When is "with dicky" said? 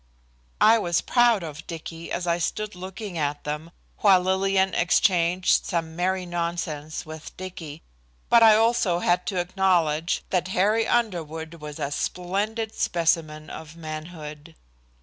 7.05-7.83